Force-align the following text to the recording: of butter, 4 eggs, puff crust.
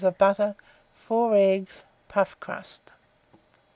of 0.03 0.17
butter, 0.17 0.55
4 0.95 1.35
eggs, 1.35 1.83
puff 2.07 2.35
crust. 2.39 2.91